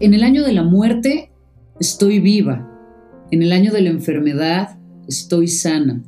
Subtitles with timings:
[0.00, 1.30] En el año de la muerte
[1.78, 2.66] estoy viva.
[3.30, 6.02] En el año de la enfermedad estoy sana.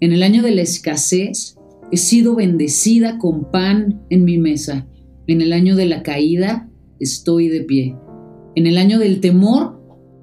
[0.00, 1.58] En el año de la escasez
[1.92, 4.88] he sido bendecida con pan en mi mesa.
[5.26, 7.94] En el año de la caída estoy de pie.
[8.54, 9.82] En el año del temor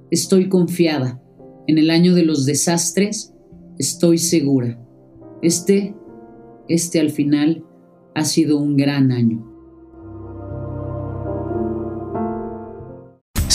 [0.10, 1.22] estoy confiada.
[1.68, 3.32] En el año de los desastres
[3.78, 4.84] estoy segura.
[5.44, 5.94] Este,
[6.68, 7.64] este al final
[8.16, 9.53] ha sido un gran año.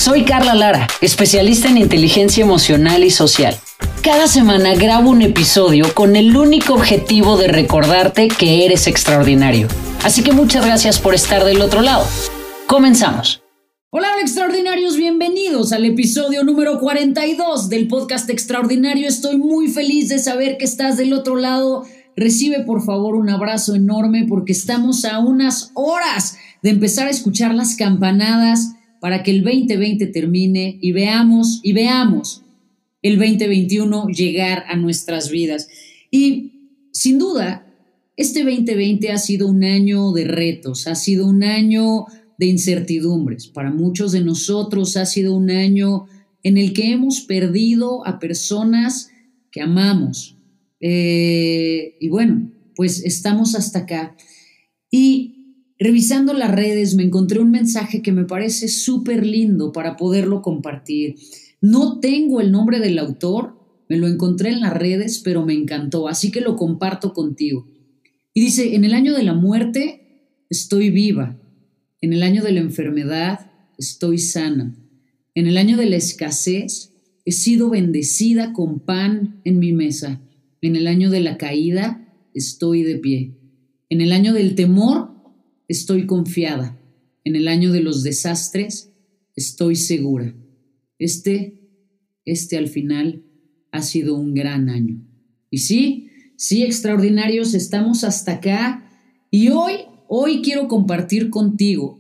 [0.09, 3.55] Soy Carla Lara, especialista en inteligencia emocional y social.
[4.03, 9.69] Cada semana grabo un episodio con el único objetivo de recordarte que eres extraordinario.
[10.03, 12.07] Así que muchas gracias por estar del otro lado.
[12.67, 13.43] Comenzamos.
[13.91, 19.07] Hola, extraordinarios, bienvenidos al episodio número 42 del podcast Extraordinario.
[19.09, 21.85] Estoy muy feliz de saber que estás del otro lado.
[22.17, 27.55] Recibe por favor un abrazo enorme porque estamos a unas horas de empezar a escuchar
[27.55, 32.43] las campanadas para que el 2020 termine y veamos y veamos
[33.03, 35.69] el 2021 llegar a nuestras vidas.
[36.11, 36.53] Y
[36.93, 37.67] sin duda,
[38.17, 42.07] este 2020 ha sido un año de retos, ha sido un año
[42.39, 43.47] de incertidumbres.
[43.47, 46.07] Para muchos de nosotros ha sido un año
[46.43, 49.11] en el que hemos perdido a personas
[49.51, 50.37] que amamos.
[50.81, 54.17] Eh, y bueno, pues estamos hasta acá.
[54.91, 55.38] Y
[55.79, 61.17] Revisando las redes me encontré un mensaje que me parece súper lindo para poderlo compartir.
[61.61, 63.55] No tengo el nombre del autor,
[63.89, 67.69] me lo encontré en las redes, pero me encantó, así que lo comparto contigo.
[68.35, 71.41] Y dice, en el año de la muerte estoy viva,
[72.01, 74.77] en el año de la enfermedad estoy sana,
[75.35, 76.93] en el año de la escasez
[77.25, 80.21] he sido bendecida con pan en mi mesa,
[80.61, 83.37] en el año de la caída estoy de pie,
[83.89, 85.18] en el año del temor
[85.69, 86.81] estoy confiada.
[87.25, 88.91] En el año de los desastres,
[89.37, 90.35] estoy segura.
[90.99, 91.61] Este,
[92.25, 93.23] este al final
[93.71, 95.01] ha sido un gran año.
[95.51, 98.91] Y sí, sí, extraordinarios, estamos hasta acá.
[99.31, 99.75] Y hoy,
[100.09, 101.99] hoy quiero compartir contigo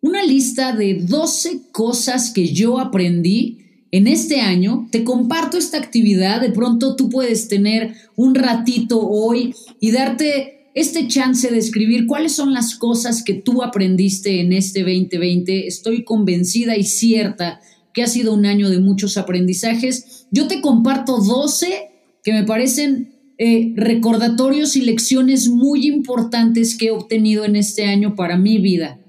[0.00, 3.58] una lista de 12 cosas que yo aprendí
[3.90, 4.88] en este año.
[4.90, 6.40] Te comparto esta actividad.
[6.40, 12.32] De pronto tú puedes tener un ratito hoy y darte este chance de escribir cuáles
[12.32, 15.66] son las cosas que tú aprendiste en este 2020.
[15.66, 17.60] Estoy convencida y cierta
[17.92, 20.26] que ha sido un año de muchos aprendizajes.
[20.30, 21.88] Yo te comparto 12
[22.22, 28.14] que me parecen eh, recordatorios y lecciones muy importantes que he obtenido en este año
[28.14, 29.00] para mi vida.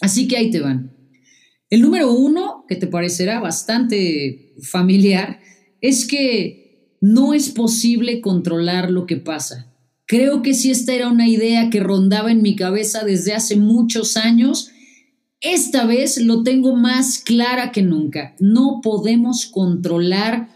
[0.00, 0.96] Así que ahí te van.
[1.70, 5.40] El número uno, que te parecerá bastante familiar,
[5.80, 9.69] es que no es posible controlar lo que pasa.
[10.10, 14.16] Creo que si esta era una idea que rondaba en mi cabeza desde hace muchos
[14.16, 14.72] años,
[15.40, 18.34] esta vez lo tengo más clara que nunca.
[18.40, 20.48] No podemos controlar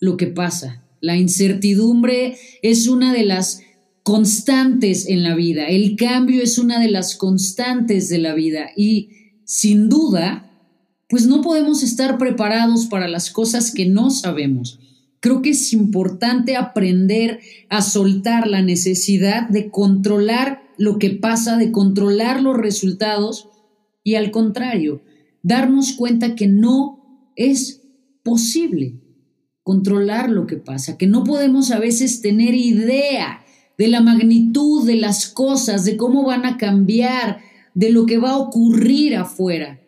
[0.00, 0.82] lo que pasa.
[1.02, 3.60] La incertidumbre es una de las
[4.02, 5.66] constantes en la vida.
[5.66, 8.70] El cambio es una de las constantes de la vida.
[8.74, 9.10] Y
[9.44, 10.50] sin duda,
[11.10, 14.78] pues no podemos estar preparados para las cosas que no sabemos.
[15.24, 17.40] Creo que es importante aprender
[17.70, 23.48] a soltar la necesidad de controlar lo que pasa, de controlar los resultados
[24.02, 25.00] y al contrario,
[25.42, 27.80] darnos cuenta que no es
[28.22, 29.00] posible
[29.62, 33.46] controlar lo que pasa, que no podemos a veces tener idea
[33.78, 37.38] de la magnitud de las cosas, de cómo van a cambiar,
[37.72, 39.80] de lo que va a ocurrir afuera.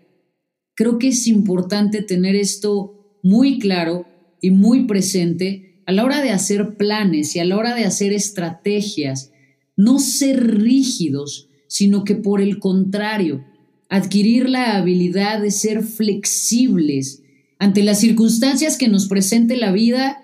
[0.75, 4.07] Creo que es importante tener esto muy claro
[4.41, 8.13] y muy presente a la hora de hacer planes y a la hora de hacer
[8.13, 9.33] estrategias,
[9.77, 13.45] no ser rígidos, sino que por el contrario,
[13.89, 17.23] adquirir la habilidad de ser flexibles
[17.59, 20.23] ante las circunstancias que nos presente la vida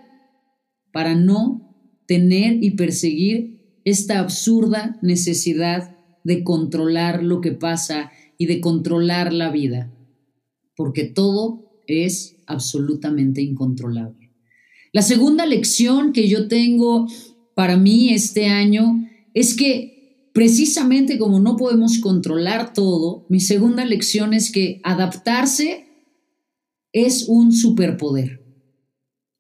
[0.93, 1.75] para no
[2.07, 9.51] tener y perseguir esta absurda necesidad de controlar lo que pasa y de controlar la
[9.51, 9.93] vida,
[10.77, 14.31] porque todo es absolutamente incontrolable.
[14.93, 17.07] La segunda lección que yo tengo
[17.55, 24.35] para mí este año es que precisamente como no podemos controlar todo, mi segunda lección
[24.35, 25.87] es que adaptarse
[26.93, 28.43] es un superpoder.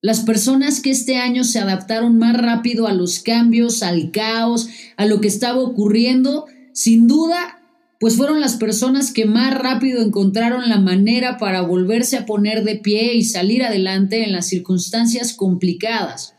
[0.00, 5.06] Las personas que este año se adaptaron más rápido a los cambios, al caos, a
[5.06, 7.61] lo que estaba ocurriendo, sin duda
[8.02, 12.74] pues fueron las personas que más rápido encontraron la manera para volverse a poner de
[12.74, 16.34] pie y salir adelante en las circunstancias complicadas.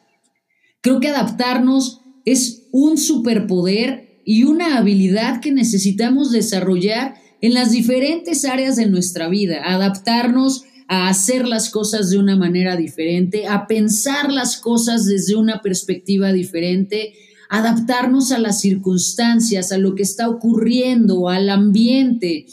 [0.81, 8.43] Creo que adaptarnos es un superpoder y una habilidad que necesitamos desarrollar en las diferentes
[8.43, 14.33] áreas de nuestra vida, adaptarnos a hacer las cosas de una manera diferente, a pensar
[14.33, 17.13] las cosas desde una perspectiva diferente,
[17.53, 22.47] adaptarnos a las circunstancias, a lo que está ocurriendo, al ambiente,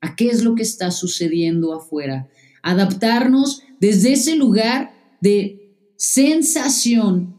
[0.00, 2.28] a qué es lo que está sucediendo afuera.
[2.62, 7.38] Adaptarnos desde ese lugar de sensación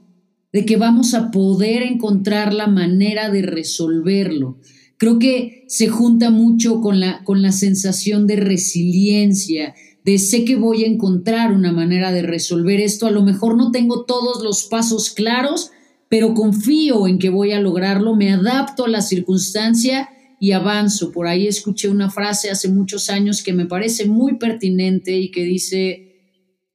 [0.51, 4.57] de que vamos a poder encontrar la manera de resolverlo.
[4.97, 10.57] Creo que se junta mucho con la, con la sensación de resiliencia, de sé que
[10.57, 13.07] voy a encontrar una manera de resolver esto.
[13.07, 15.71] A lo mejor no tengo todos los pasos claros,
[16.09, 20.09] pero confío en que voy a lograrlo, me adapto a la circunstancia
[20.39, 21.11] y avanzo.
[21.11, 25.43] Por ahí escuché una frase hace muchos años que me parece muy pertinente y que
[25.43, 26.07] dice,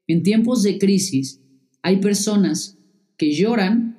[0.07, 1.41] en tiempos de crisis
[1.83, 2.79] hay personas
[3.17, 3.99] que lloran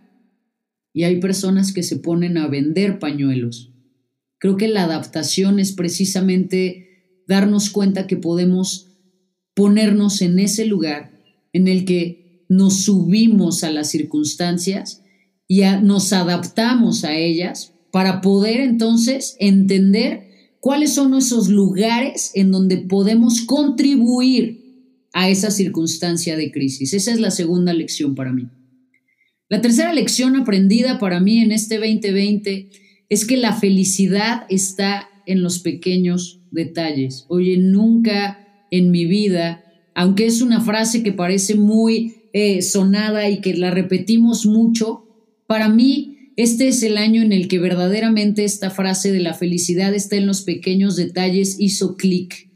[0.94, 3.72] y hay personas que se ponen a vender pañuelos.
[4.38, 8.90] Creo que la adaptación es precisamente darnos cuenta que podemos
[9.56, 11.20] ponernos en ese lugar
[11.54, 15.03] en el que nos subimos a las circunstancias
[15.54, 22.78] y nos adaptamos a ellas para poder entonces entender cuáles son esos lugares en donde
[22.78, 24.64] podemos contribuir
[25.14, 26.96] a esa circunstancia de crisis.
[26.96, 28.48] Esa es la segunda lección para mí.
[29.48, 32.70] La tercera lección aprendida para mí en este 2020
[33.10, 37.26] es que la felicidad está en los pequeños detalles.
[37.30, 39.64] Oye, nunca en mi vida,
[39.94, 45.03] aunque es una frase que parece muy eh, sonada y que la repetimos mucho,
[45.48, 49.94] para mí, este es el año en el que verdaderamente esta frase de la felicidad
[49.94, 52.50] está en los pequeños detalles hizo clic.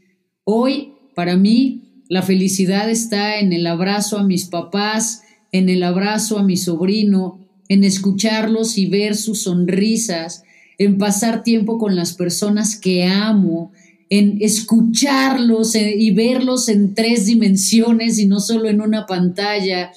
[0.44, 6.38] Hoy, para mí, la felicidad está en el abrazo a mis papás, en el abrazo
[6.38, 10.42] a mi sobrino, en escucharlos y ver sus sonrisas,
[10.78, 13.72] en pasar tiempo con las personas que amo,
[14.10, 19.92] en escucharlos eh, y verlos en tres dimensiones y no solo en una pantalla,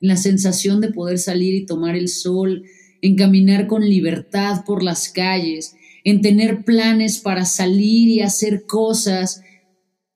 [0.00, 2.64] la sensación de poder salir y tomar el sol,
[3.02, 9.42] en caminar con libertad por las calles, en tener planes para salir y hacer cosas.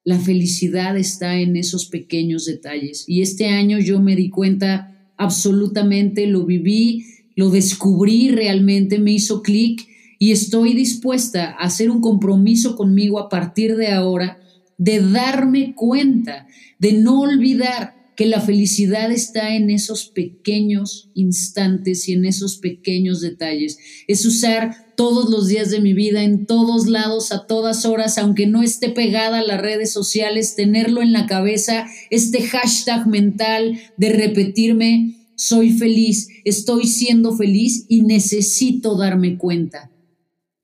[0.05, 3.05] La felicidad está en esos pequeños detalles.
[3.07, 7.05] Y este año yo me di cuenta absolutamente, lo viví,
[7.37, 9.87] lo descubrí realmente, me hizo clic
[10.19, 14.39] y estoy dispuesta a hacer un compromiso conmigo a partir de ahora
[14.77, 16.47] de darme cuenta,
[16.79, 23.23] de no olvidar que la felicidad está en esos pequeños instantes y en esos pequeños
[23.23, 23.79] detalles.
[24.09, 28.47] Es usar todos los días de mi vida, en todos lados, a todas horas, aunque
[28.47, 34.11] no esté pegada a las redes sociales, tenerlo en la cabeza, este hashtag mental de
[34.11, 39.91] repetirme, soy feliz, estoy siendo feliz y necesito darme cuenta.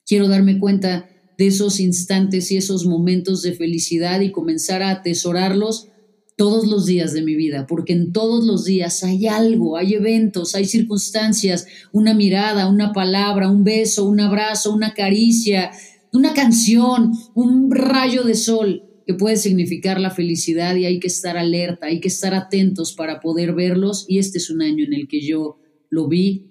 [0.05, 1.09] Quiero darme cuenta
[1.39, 5.89] de esos instantes y esos momentos de felicidad y comenzar a atesorarlos
[6.37, 10.55] todos los días de mi vida, porque en todos los días hay algo, hay eventos,
[10.55, 15.73] hay circunstancias, una mirada, una palabra, un beso, un abrazo, una caricia,
[16.13, 21.39] una canción, un rayo de sol que puede significar la felicidad y hay que estar
[21.39, 25.09] alerta, hay que estar atentos para poder verlos y este es un año en el
[25.09, 25.59] que yo
[25.89, 26.51] lo vi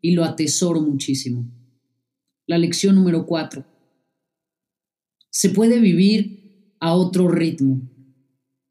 [0.00, 1.50] y lo atesoro muchísimo.
[2.46, 3.66] La lección número cuatro.
[5.30, 7.90] Se puede vivir a otro ritmo.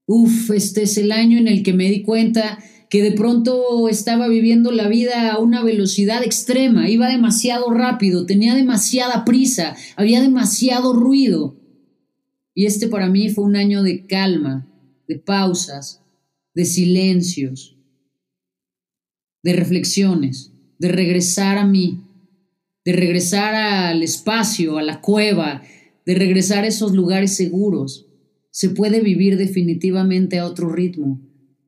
[0.08, 2.60] Uf, este es el año en el que me di cuenta
[2.90, 8.54] que de pronto estaba viviendo la vida a una velocidad extrema, iba demasiado rápido, tenía
[8.54, 11.56] demasiada prisa, había demasiado ruido.
[12.54, 14.68] Y este para mí fue un año de calma,
[15.08, 16.04] de pausas,
[16.54, 17.76] de silencios,
[19.42, 22.02] de reflexiones, de regresar a mí,
[22.86, 25.64] de regresar al espacio, a la cueva,
[26.06, 28.05] de regresar a esos lugares seguros
[28.56, 31.20] se puede vivir definitivamente a otro ritmo.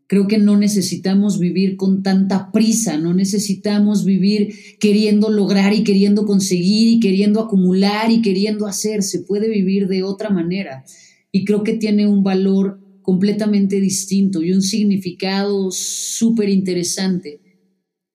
[0.07, 6.25] Creo que no necesitamos vivir con tanta prisa, no necesitamos vivir queriendo lograr y queriendo
[6.25, 10.85] conseguir y queriendo acumular y queriendo hacer, se puede vivir de otra manera.
[11.29, 17.41] Y creo que tiene un valor completamente distinto y un significado súper interesante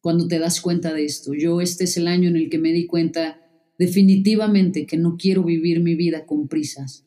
[0.00, 1.34] cuando te das cuenta de esto.
[1.34, 3.38] Yo este es el año en el que me di cuenta
[3.78, 7.04] definitivamente que no quiero vivir mi vida con prisas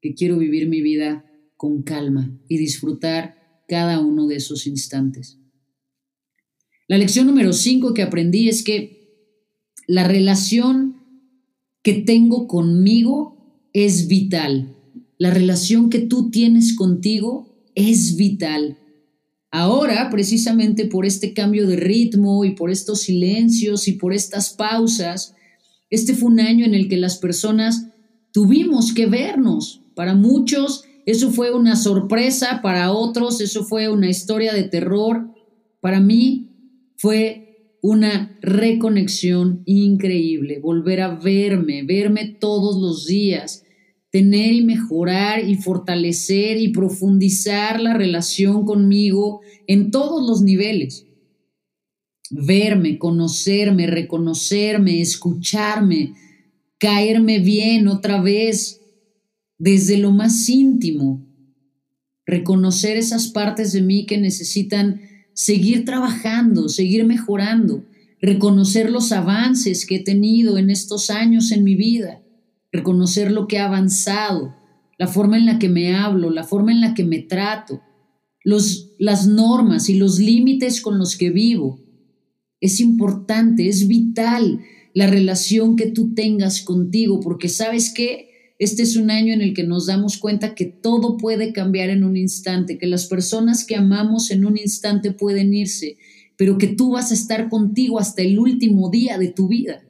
[0.00, 1.24] que quiero vivir mi vida
[1.56, 5.38] con calma y disfrutar cada uno de esos instantes.
[6.88, 9.00] La lección número cinco que aprendí es que
[9.86, 10.96] la relación
[11.82, 14.76] que tengo conmigo es vital.
[15.18, 18.78] La relación que tú tienes contigo es vital.
[19.50, 25.34] Ahora, precisamente por este cambio de ritmo y por estos silencios y por estas pausas,
[25.90, 27.88] este fue un año en el que las personas
[28.32, 29.79] tuvimos que vernos.
[29.94, 35.34] Para muchos eso fue una sorpresa, para otros eso fue una historia de terror.
[35.80, 36.50] Para mí
[36.96, 43.64] fue una reconexión increíble, volver a verme, verme todos los días,
[44.10, 51.06] tener y mejorar y fortalecer y profundizar la relación conmigo en todos los niveles.
[52.30, 56.14] Verme, conocerme, reconocerme, escucharme,
[56.78, 58.79] caerme bien otra vez
[59.60, 61.22] desde lo más íntimo,
[62.24, 65.02] reconocer esas partes de mí que necesitan
[65.34, 67.84] seguir trabajando, seguir mejorando,
[68.22, 72.22] reconocer los avances que he tenido en estos años en mi vida.
[72.72, 74.54] Reconocer lo que ha avanzado,
[74.98, 77.82] la forma en la que me hablo, la forma en la que me trato,
[78.42, 81.80] los, las normas y los límites con los que vivo.
[82.60, 84.60] Es importante, es vital
[84.94, 88.29] la relación que tú tengas contigo, porque sabes que
[88.60, 92.04] este es un año en el que nos damos cuenta que todo puede cambiar en
[92.04, 95.96] un instante, que las personas que amamos en un instante pueden irse,
[96.36, 99.82] pero que tú vas a estar contigo hasta el último día de tu vida.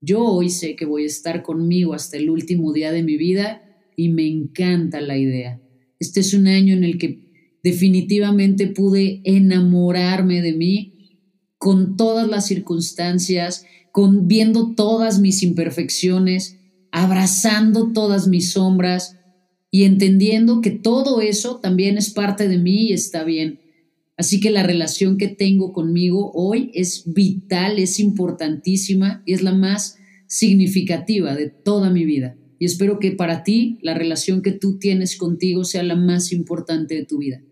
[0.00, 3.62] Yo hoy sé que voy a estar conmigo hasta el último día de mi vida
[3.96, 5.60] y me encanta la idea.
[5.98, 11.18] Este es un año en el que definitivamente pude enamorarme de mí
[11.58, 16.60] con todas las circunstancias, con viendo todas mis imperfecciones,
[16.94, 19.18] abrazando todas mis sombras
[19.68, 23.58] y entendiendo que todo eso también es parte de mí y está bien.
[24.16, 29.52] Así que la relación que tengo conmigo hoy es vital, es importantísima y es la
[29.52, 29.98] más
[30.28, 32.36] significativa de toda mi vida.
[32.60, 36.94] Y espero que para ti la relación que tú tienes contigo sea la más importante
[36.94, 37.42] de tu vida.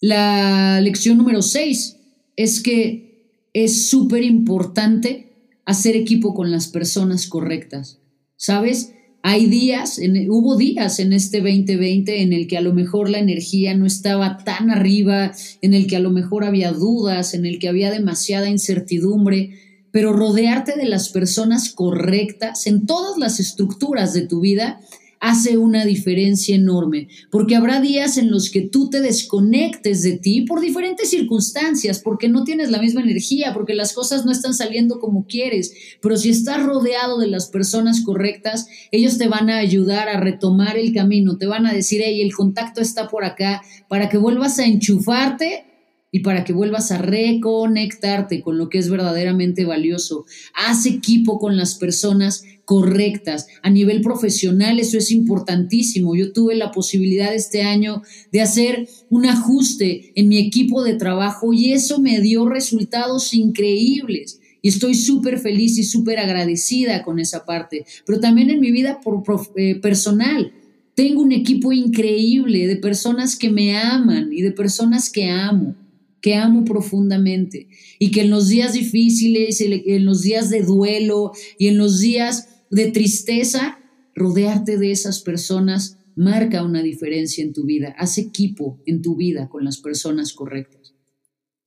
[0.00, 1.98] La lección número seis
[2.34, 5.27] es que es súper importante
[5.68, 7.98] hacer equipo con las personas correctas.
[8.36, 8.94] ¿Sabes?
[9.22, 13.76] Hay días, hubo días en este 2020 en el que a lo mejor la energía
[13.76, 17.68] no estaba tan arriba, en el que a lo mejor había dudas, en el que
[17.68, 19.50] había demasiada incertidumbre,
[19.90, 24.80] pero rodearte de las personas correctas en todas las estructuras de tu vida
[25.20, 30.42] hace una diferencia enorme, porque habrá días en los que tú te desconectes de ti
[30.42, 34.98] por diferentes circunstancias, porque no tienes la misma energía, porque las cosas no están saliendo
[35.00, 40.08] como quieres, pero si estás rodeado de las personas correctas, ellos te van a ayudar
[40.08, 44.08] a retomar el camino, te van a decir, hey, el contacto está por acá, para
[44.08, 45.67] que vuelvas a enchufarte
[46.10, 50.24] y para que vuelvas a reconectarte con lo que es verdaderamente valioso.
[50.54, 53.46] Haz equipo con las personas correctas.
[53.62, 56.14] A nivel profesional eso es importantísimo.
[56.16, 61.52] Yo tuve la posibilidad este año de hacer un ajuste en mi equipo de trabajo
[61.52, 64.40] y eso me dio resultados increíbles.
[64.60, 67.84] Y estoy súper feliz y súper agradecida con esa parte.
[68.04, 69.22] Pero también en mi vida por,
[69.56, 70.52] eh, personal.
[70.94, 75.76] Tengo un equipo increíble de personas que me aman y de personas que amo
[76.20, 81.68] que amo profundamente y que en los días difíciles, en los días de duelo y
[81.68, 83.78] en los días de tristeza,
[84.14, 89.48] rodearte de esas personas marca una diferencia en tu vida, haz equipo en tu vida
[89.48, 90.94] con las personas correctas.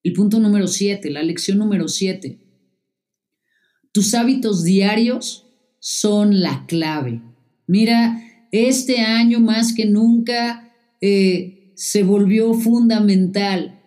[0.04, 2.40] El punto número siete, la lección número siete.
[3.94, 5.48] Tus hábitos diarios
[5.80, 7.22] son la clave.
[7.68, 13.81] Mira, este año más que nunca eh, se volvió fundamental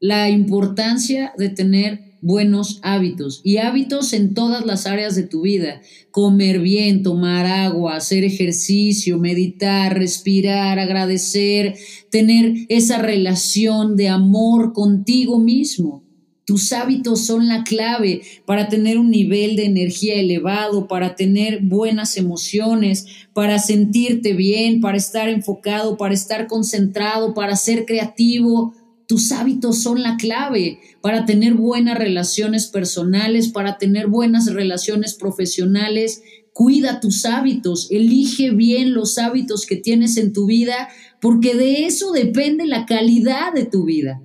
[0.00, 5.80] la importancia de tener buenos hábitos y hábitos en todas las áreas de tu vida.
[6.10, 11.76] Comer bien, tomar agua, hacer ejercicio, meditar, respirar, agradecer,
[12.10, 16.04] tener esa relación de amor contigo mismo.
[16.44, 22.16] Tus hábitos son la clave para tener un nivel de energía elevado, para tener buenas
[22.16, 28.72] emociones, para sentirte bien, para estar enfocado, para estar concentrado, para ser creativo,
[29.08, 36.22] tus hábitos son la clave para tener buenas relaciones personales, para tener buenas relaciones profesionales.
[36.52, 40.90] Cuida tus hábitos, elige bien los hábitos que tienes en tu vida,
[41.22, 44.22] porque de eso depende la calidad de tu vida.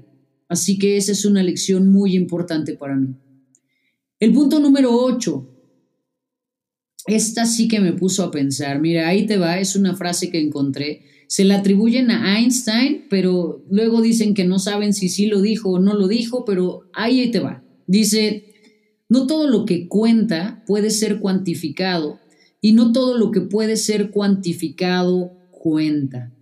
[0.50, 3.16] Así que esa es una lección muy importante para mí.
[4.20, 5.50] El punto número 8.
[7.08, 8.82] Esta sí que me puso a pensar.
[8.82, 13.64] Mira, ahí te va, es una frase que encontré se la atribuyen a Einstein, pero
[13.70, 17.32] luego dicen que no saben si sí lo dijo o no lo dijo, pero ahí
[17.32, 17.64] te va.
[17.88, 18.46] Dice,
[19.10, 22.20] no todo lo que cuenta puede ser cuantificado
[22.62, 26.34] y no todo lo que puede ser cuantificado cuenta.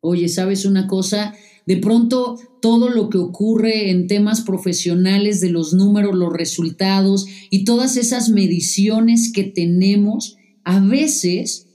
[0.00, 1.34] Oye, ¿sabes una cosa?
[1.66, 7.64] De pronto todo lo que ocurre en temas profesionales de los números, los resultados y
[7.64, 11.68] todas esas mediciones que tenemos a veces,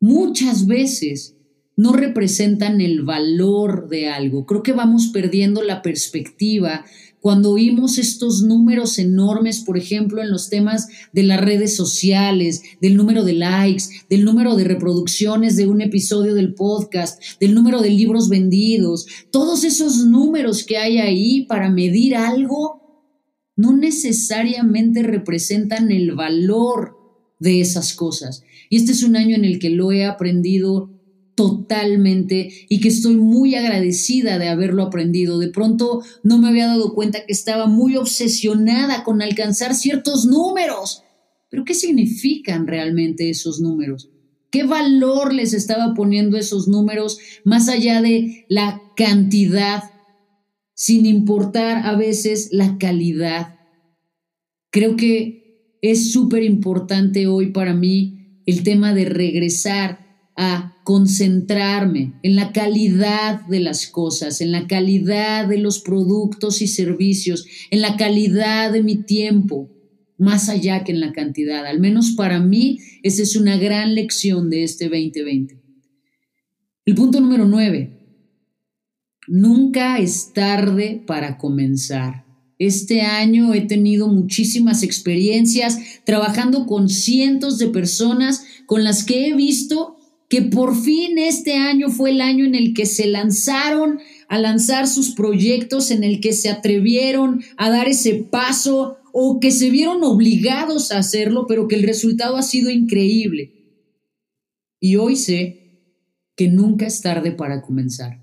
[0.00, 1.35] muchas veces,
[1.76, 4.46] no representan el valor de algo.
[4.46, 6.84] Creo que vamos perdiendo la perspectiva
[7.20, 12.96] cuando oímos estos números enormes, por ejemplo, en los temas de las redes sociales, del
[12.96, 17.90] número de likes, del número de reproducciones de un episodio del podcast, del número de
[17.90, 23.12] libros vendidos, todos esos números que hay ahí para medir algo,
[23.56, 26.96] no necesariamente representan el valor
[27.40, 28.44] de esas cosas.
[28.70, 30.95] Y este es un año en el que lo he aprendido
[31.36, 35.38] totalmente y que estoy muy agradecida de haberlo aprendido.
[35.38, 41.04] De pronto no me había dado cuenta que estaba muy obsesionada con alcanzar ciertos números.
[41.48, 44.10] Pero ¿qué significan realmente esos números?
[44.50, 49.84] ¿Qué valor les estaba poniendo esos números más allá de la cantidad,
[50.74, 53.56] sin importar a veces la calidad?
[54.70, 60.05] Creo que es súper importante hoy para mí el tema de regresar
[60.36, 66.68] a concentrarme en la calidad de las cosas, en la calidad de los productos y
[66.68, 69.70] servicios, en la calidad de mi tiempo,
[70.18, 71.66] más allá que en la cantidad.
[71.66, 75.58] Al menos para mí, esa es una gran lección de este 2020.
[76.84, 77.94] El punto número nueve.
[79.26, 82.26] Nunca es tarde para comenzar.
[82.58, 89.34] Este año he tenido muchísimas experiencias trabajando con cientos de personas con las que he
[89.34, 89.95] visto
[90.28, 94.88] que por fin este año fue el año en el que se lanzaron a lanzar
[94.88, 100.02] sus proyectos, en el que se atrevieron a dar ese paso o que se vieron
[100.02, 103.52] obligados a hacerlo, pero que el resultado ha sido increíble.
[104.80, 105.66] Y hoy sé
[106.36, 108.20] que nunca es tarde para comenzar.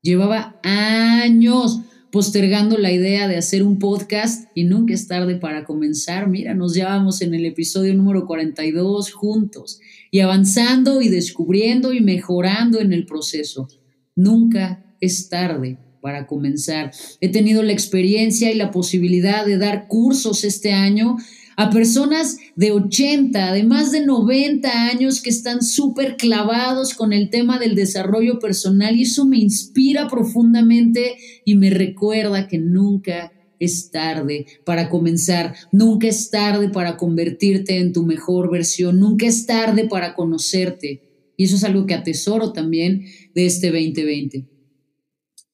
[0.00, 1.80] Llevaba años
[2.12, 6.28] postergando la idea de hacer un podcast y nunca es tarde para comenzar.
[6.28, 12.80] Mira, nos llevamos en el episodio número 42 juntos y avanzando y descubriendo y mejorando
[12.80, 13.66] en el proceso.
[14.14, 16.92] Nunca es tarde para comenzar.
[17.22, 21.16] He tenido la experiencia y la posibilidad de dar cursos este año
[21.56, 27.30] a personas de 80, de más de 90 años que están súper clavados con el
[27.30, 33.90] tema del desarrollo personal y eso me inspira profundamente y me recuerda que nunca es
[33.90, 39.86] tarde para comenzar, nunca es tarde para convertirte en tu mejor versión, nunca es tarde
[39.88, 41.32] para conocerte.
[41.36, 44.48] Y eso es algo que atesoro también de este 2020.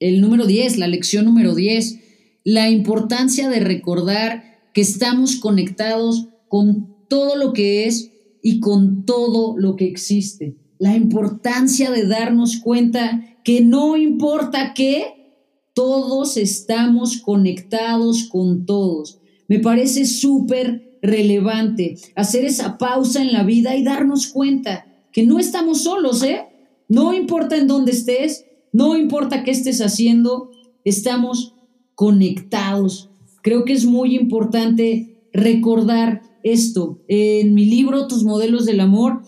[0.01, 1.99] El número 10, la lección número 10,
[2.45, 8.12] la importancia de recordar que estamos conectados con todo lo que es
[8.45, 10.57] y con todo lo que existe.
[10.79, 15.35] La importancia de darnos cuenta que no importa qué,
[15.75, 19.19] todos estamos conectados con todos.
[19.49, 25.41] Me parece súper relevante hacer esa pausa en la vida y darnos cuenta que no
[25.41, 26.45] estamos solos, ¿eh?
[26.87, 30.53] No importa en dónde estés, no importa qué estés haciendo,
[30.85, 31.57] estamos
[31.97, 33.09] conectados
[33.49, 37.03] Creo que es muy importante recordar esto.
[37.09, 39.23] En mi libro, Tus modelos del amor,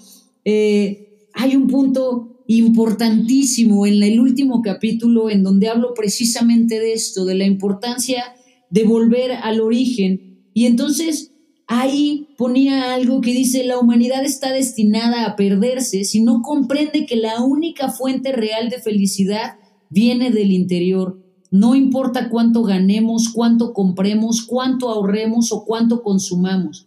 [0.44, 7.24] eh, hay un punto importantísimo en el último capítulo en donde hablo precisamente de esto,
[7.24, 8.22] de la importancia
[8.68, 10.42] de volver al origen.
[10.52, 11.32] Y entonces
[11.66, 17.16] ahí ponía algo que dice, la humanidad está destinada a perderse si no comprende que
[17.16, 19.54] la única fuente real de felicidad
[19.88, 26.86] viene del interior no importa cuánto ganemos, cuánto compremos, cuánto ahorremos o cuánto consumamos.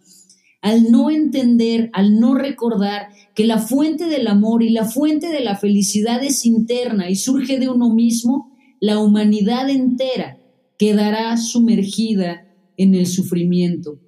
[0.62, 5.40] Al no entender, al no recordar que la fuente del amor y la fuente de
[5.40, 10.38] la felicidad es interna y surge de uno mismo, la humanidad entera
[10.78, 12.46] quedará sumergida
[12.78, 14.00] en el sufrimiento.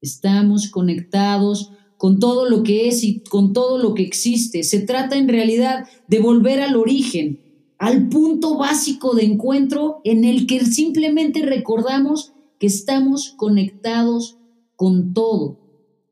[0.00, 4.64] Estamos conectados con todo lo que es y con todo lo que existe.
[4.64, 7.41] Se trata en realidad de volver al origen,
[7.82, 14.38] al punto básico de encuentro en el que simplemente recordamos que estamos conectados
[14.76, 15.58] con todo.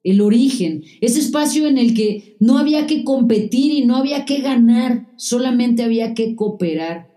[0.03, 4.41] El origen, ese espacio en el que no había que competir y no había que
[4.41, 7.09] ganar, solamente había que cooperar.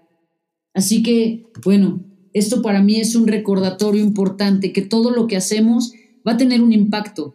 [0.76, 5.94] Así que, bueno, esto para mí es un recordatorio importante, que todo lo que hacemos
[6.28, 7.34] va a tener un impacto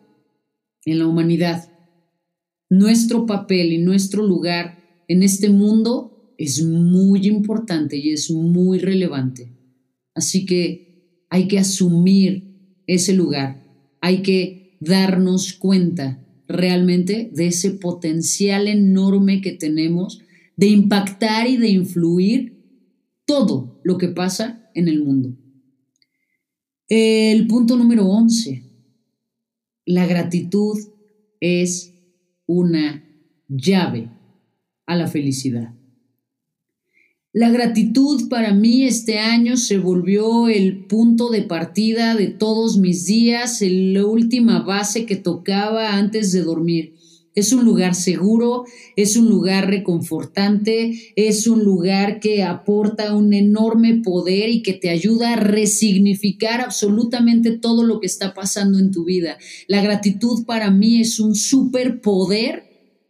[0.85, 1.69] en la humanidad.
[2.71, 4.79] Nuestro papel y nuestro lugar
[5.09, 9.53] en este mundo es muy importante y es muy relevante.
[10.15, 13.63] Así que hay que asumir ese lugar,
[14.01, 20.23] hay que darnos cuenta realmente de ese potencial enorme que tenemos
[20.57, 22.65] de impactar y de influir
[23.27, 25.37] todo lo que pasa en el mundo.
[26.89, 28.63] El punto número 11.
[29.85, 30.79] La gratitud
[31.41, 31.95] es
[32.47, 33.05] una
[33.49, 34.11] llave
[34.87, 35.78] a la felicidad.
[37.35, 43.05] La gratitud para mí este año se volvió el punto de partida de todos mis
[43.05, 46.95] días, la última base que tocaba antes de dormir.
[47.35, 48.65] Es un lugar seguro,
[48.97, 54.89] es un lugar reconfortante, es un lugar que aporta un enorme poder y que te
[54.89, 59.37] ayuda a resignificar absolutamente todo lo que está pasando en tu vida.
[59.67, 62.68] La gratitud para mí es un superpoder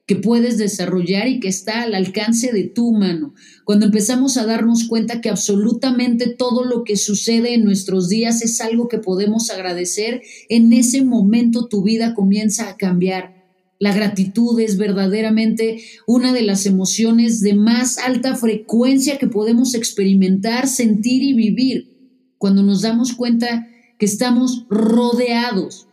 [0.08, 3.34] que puedes desarrollar y que está al alcance de tu mano.
[3.64, 8.62] Cuando empezamos a darnos cuenta que absolutamente todo lo que sucede en nuestros días es
[8.62, 13.36] algo que podemos agradecer, en ese momento tu vida comienza a cambiar
[13.80, 20.66] la gratitud es verdaderamente una de las emociones de más alta frecuencia que podemos experimentar,
[20.66, 21.94] sentir y vivir
[22.38, 23.68] cuando nos damos cuenta
[23.98, 25.87] que estamos rodeados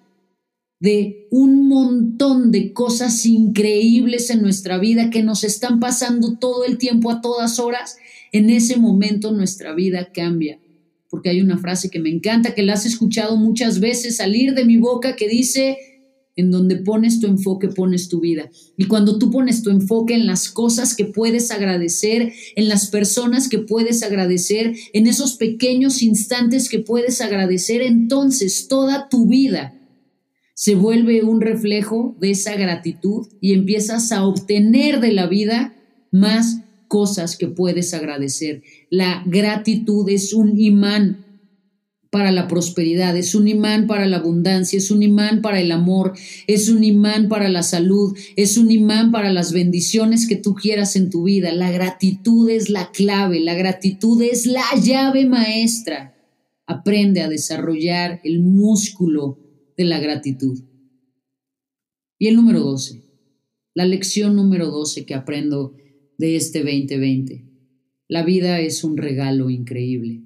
[0.85, 6.77] de un montón de cosas increíbles en nuestra vida que nos están pasando todo el
[6.77, 7.97] tiempo a todas horas,
[8.31, 10.59] en ese momento nuestra vida cambia.
[11.09, 14.63] Porque hay una frase que me encanta, que la has escuchado muchas veces salir de
[14.63, 15.79] mi boca, que dice,
[16.35, 18.51] en donde pones tu enfoque, pones tu vida.
[18.77, 23.49] Y cuando tú pones tu enfoque en las cosas que puedes agradecer, en las personas
[23.49, 29.74] que puedes agradecer, en esos pequeños instantes que puedes agradecer, entonces toda tu vida
[30.55, 35.75] se vuelve un reflejo de esa gratitud y empiezas a obtener de la vida
[36.11, 38.63] más cosas que puedes agradecer.
[38.89, 41.25] La gratitud es un imán
[42.09, 46.13] para la prosperidad, es un imán para la abundancia, es un imán para el amor,
[46.47, 50.95] es un imán para la salud, es un imán para las bendiciones que tú quieras
[50.95, 51.51] en tu vida.
[51.51, 56.15] La gratitud es la clave, la gratitud es la llave maestra.
[56.65, 59.44] Aprende a desarrollar el músculo
[59.77, 60.63] de la gratitud.
[62.17, 63.03] Y el número 12,
[63.73, 65.75] la lección número 12 que aprendo
[66.17, 67.45] de este 2020.
[68.07, 70.21] La vida es un regalo increíble.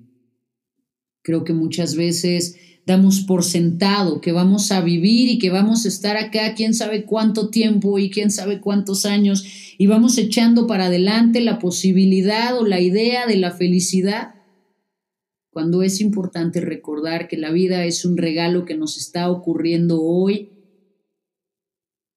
[1.21, 5.89] Creo que muchas veces damos por sentado que vamos a vivir y que vamos a
[5.89, 9.45] estar acá quién sabe cuánto tiempo y quién sabe cuántos años
[9.77, 14.33] y vamos echando para adelante la posibilidad o la idea de la felicidad,
[15.51, 20.49] cuando es importante recordar que la vida es un regalo que nos está ocurriendo hoy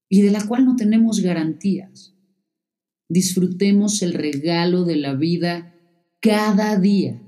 [0.09, 2.15] y de la cual no tenemos garantías.
[3.09, 5.75] Disfrutemos el regalo de la vida
[6.21, 7.23] cada día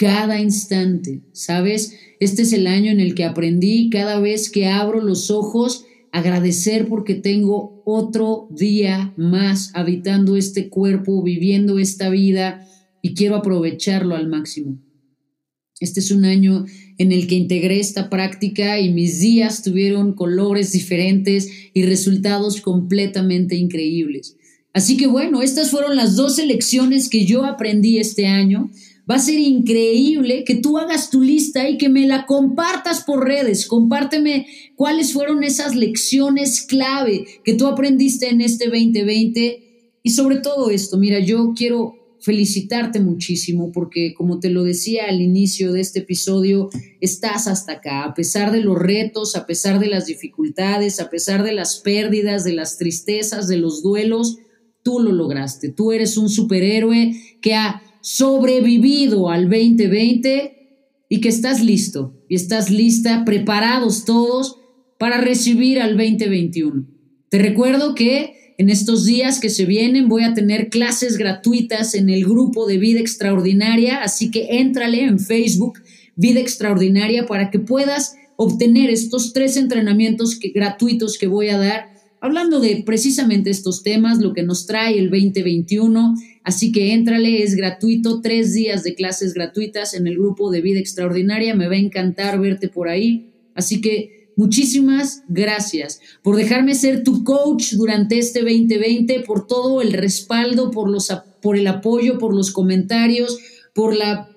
[0.00, 1.94] cada instante, ¿sabes?
[2.20, 6.88] Este es el año en el que aprendí cada vez que abro los ojos agradecer
[6.88, 12.66] porque tengo otro día más habitando este cuerpo, viviendo esta vida
[13.02, 14.78] y quiero aprovecharlo al máximo.
[15.80, 16.66] Este es un año
[16.98, 23.56] en el que integré esta práctica y mis días tuvieron colores diferentes y resultados completamente
[23.56, 24.36] increíbles.
[24.74, 28.70] Así que bueno, estas fueron las dos lecciones que yo aprendí este año.
[29.10, 33.26] Va a ser increíble que tú hagas tu lista y que me la compartas por
[33.26, 33.66] redes.
[33.66, 39.90] Compárteme cuáles fueron esas lecciones clave que tú aprendiste en este 2020.
[40.02, 45.20] Y sobre todo esto, mira, yo quiero felicitarte muchísimo porque como te lo decía al
[45.20, 46.68] inicio de este episodio,
[47.00, 51.42] estás hasta acá, a pesar de los retos, a pesar de las dificultades, a pesar
[51.42, 54.38] de las pérdidas, de las tristezas, de los duelos,
[54.82, 55.70] tú lo lograste.
[55.70, 60.56] Tú eres un superhéroe que ha sobrevivido al 2020
[61.08, 64.58] y que estás listo y estás lista, preparados todos
[64.98, 66.86] para recibir al 2021.
[67.28, 72.10] Te recuerdo que en estos días que se vienen voy a tener clases gratuitas en
[72.10, 75.78] el grupo de Vida Extraordinaria, así que éntrale en Facebook,
[76.14, 82.60] Vida Extraordinaria, para que puedas obtener estos tres entrenamientos gratuitos que voy a dar hablando
[82.60, 86.16] de precisamente estos temas, lo que nos trae el 2021.
[86.44, 90.80] Así que éntrale, es gratuito, tres días de clases gratuitas en el grupo de Vida
[90.80, 91.54] Extraordinaria.
[91.54, 93.30] Me va a encantar verte por ahí.
[93.54, 99.92] Así que muchísimas gracias por dejarme ser tu coach durante este 2020, por todo el
[99.92, 103.38] respaldo, por, los, por el apoyo, por los comentarios
[103.74, 104.28] por la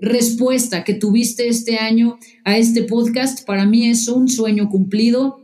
[0.00, 3.46] respuesta que tuviste este año a este podcast.
[3.46, 5.40] Para mí es un sueño cumplido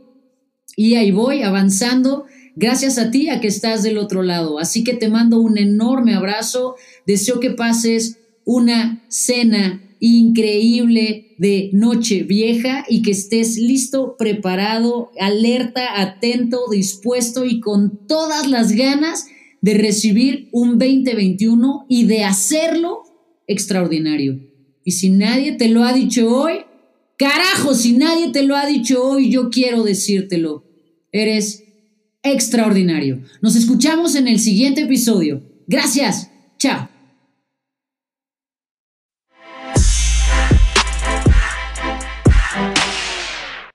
[0.75, 4.59] y ahí voy avanzando gracias a ti a que estás del otro lado.
[4.59, 6.75] Así que te mando un enorme abrazo.
[7.07, 16.01] Deseo que pases una cena increíble de noche vieja y que estés listo, preparado, alerta,
[16.01, 19.27] atento, dispuesto y con todas las ganas
[19.61, 23.03] de recibir un 2021 y de hacerlo
[23.47, 24.39] extraordinario.
[24.83, 26.61] Y si nadie te lo ha dicho hoy,
[27.17, 30.63] carajo, si nadie te lo ha dicho hoy, yo quiero decírtelo.
[31.11, 31.63] Eres
[32.23, 33.21] extraordinario.
[33.41, 35.41] Nos escuchamos en el siguiente episodio.
[35.67, 36.29] Gracias.
[36.57, 36.88] Chao.